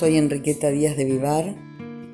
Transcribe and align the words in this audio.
Soy 0.00 0.16
Enriqueta 0.16 0.70
Díaz 0.70 0.96
de 0.96 1.04
Vivar, 1.04 1.54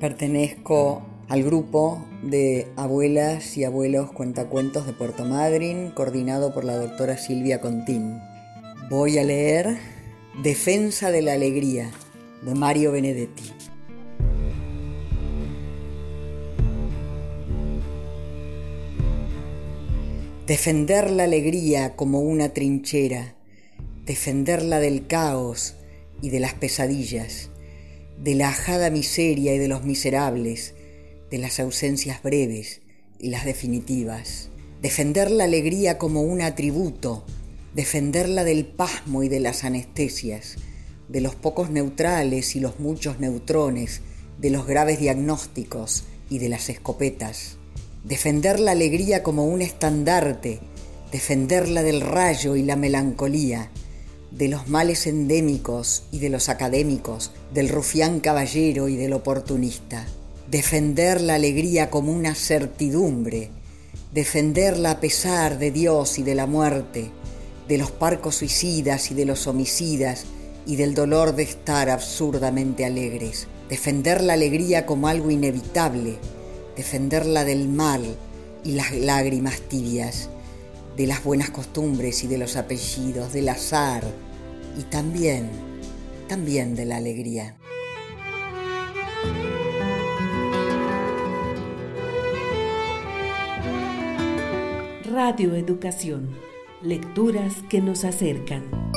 pertenezco 0.01 1.07
al 1.29 1.41
grupo 1.41 2.05
de 2.21 2.67
abuelas 2.75 3.55
y 3.55 3.63
abuelos 3.63 4.11
cuentacuentos 4.11 4.85
de 4.85 4.91
Puerto 4.91 5.23
Madryn, 5.23 5.91
coordinado 5.91 6.53
por 6.53 6.65
la 6.65 6.75
doctora 6.75 7.15
Silvia 7.15 7.61
Contín. 7.61 8.19
Voy 8.89 9.17
a 9.19 9.23
leer 9.23 9.77
Defensa 10.43 11.11
de 11.11 11.21
la 11.21 11.31
Alegría, 11.31 11.89
de 12.41 12.55
Mario 12.55 12.91
Benedetti. 12.91 13.53
Defender 20.45 21.09
la 21.09 21.23
alegría 21.23 21.95
como 21.95 22.19
una 22.19 22.49
trinchera, 22.49 23.35
defenderla 24.05 24.81
del 24.81 25.07
caos 25.07 25.75
y 26.21 26.31
de 26.31 26.41
las 26.41 26.53
pesadillas 26.53 27.49
de 28.21 28.35
la 28.35 28.49
ajada 28.49 28.89
miseria 28.89 29.53
y 29.53 29.57
de 29.57 29.67
los 29.67 29.83
miserables, 29.83 30.73
de 31.29 31.37
las 31.37 31.59
ausencias 31.59 32.23
breves 32.23 32.81
y 33.19 33.29
las 33.29 33.45
definitivas. 33.45 34.49
Defender 34.81 35.31
la 35.31 35.45
alegría 35.45 35.97
como 35.97 36.21
un 36.21 36.41
atributo, 36.41 37.25
defenderla 37.73 38.43
del 38.43 38.65
pasmo 38.65 39.23
y 39.23 39.29
de 39.29 39.39
las 39.39 39.63
anestesias, 39.63 40.55
de 41.09 41.21
los 41.21 41.35
pocos 41.35 41.69
neutrales 41.69 42.55
y 42.55 42.59
los 42.59 42.79
muchos 42.79 43.19
neutrones, 43.19 44.01
de 44.39 44.49
los 44.49 44.67
graves 44.67 44.99
diagnósticos 44.99 46.03
y 46.29 46.39
de 46.39 46.49
las 46.49 46.69
escopetas. 46.69 47.57
Defender 48.03 48.59
la 48.59 48.71
alegría 48.71 49.23
como 49.23 49.45
un 49.45 49.61
estandarte, 49.61 50.59
defenderla 51.11 51.83
del 51.83 52.01
rayo 52.01 52.55
y 52.55 52.63
la 52.63 52.75
melancolía, 52.75 53.71
de 54.37 54.49
los 54.49 54.67
males 54.67 55.07
endémicos 55.07 56.03
y 56.11 56.19
de 56.19 56.29
los 56.29 56.47
académicos, 56.47 57.31
del 57.53 57.69
rufián 57.69 58.19
caballero 58.19 58.87
y 58.87 58.95
del 58.95 59.13
oportunista. 59.13 60.05
Defender 60.49 61.21
la 61.21 61.35
alegría 61.35 61.89
como 61.89 62.11
una 62.11 62.35
certidumbre, 62.35 63.49
defenderla 64.13 64.91
a 64.91 64.99
pesar 64.99 65.57
de 65.57 65.71
Dios 65.71 66.19
y 66.19 66.23
de 66.23 66.35
la 66.35 66.45
muerte, 66.45 67.09
de 67.67 67.77
los 67.79 67.89
parcos 67.89 68.35
suicidas 68.35 69.09
y 69.09 69.15
de 69.15 69.25
los 69.25 69.47
homicidas 69.47 70.25
y 70.67 70.75
del 70.75 70.93
dolor 70.93 71.35
de 71.35 71.43
estar 71.43 71.89
absurdamente 71.89 72.85
alegres. 72.85 73.47
Defender 73.69 74.21
la 74.21 74.33
alegría 74.33 74.85
como 74.85 75.07
algo 75.07 75.31
inevitable, 75.31 76.17
defenderla 76.75 77.43
del 77.43 77.67
mal 77.67 78.03
y 78.63 78.73
las 78.73 78.93
lágrimas 78.95 79.61
tibias, 79.61 80.29
de 80.95 81.07
las 81.07 81.23
buenas 81.23 81.49
costumbres 81.49 82.23
y 82.23 82.27
de 82.27 82.37
los 82.37 82.55
apellidos, 82.55 83.33
del 83.33 83.49
azar 83.49 84.03
y 84.77 84.83
también, 84.83 85.49
también 86.27 86.75
de 86.75 86.85
la 86.85 86.97
alegría. 86.97 87.55
Radio 95.11 95.55
Educación, 95.55 96.29
lecturas 96.83 97.55
que 97.69 97.81
nos 97.81 98.03
acercan. 98.03 98.96